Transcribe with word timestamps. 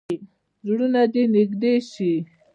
زړونه 0.67 1.01
دې 1.13 1.23
نږدې 1.35 1.73
شي. 1.91 2.13